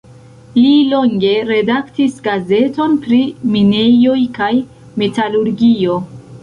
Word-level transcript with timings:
Li 0.61 0.69
longe 0.93 1.33
redaktis 1.49 2.17
gazeton 2.29 2.97
pri 3.05 3.21
minejoj 3.57 4.19
kaj 4.41 4.53
metalurgio. 5.05 6.05